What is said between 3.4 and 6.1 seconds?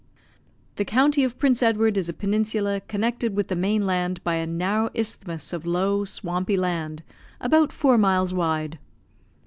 the main land by a narrow isthmus of low